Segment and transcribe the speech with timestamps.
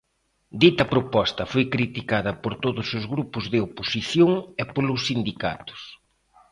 [0.61, 4.31] Dita proposta foi criticada por todos os grupos de oposición
[4.61, 5.81] e polos sindicatos.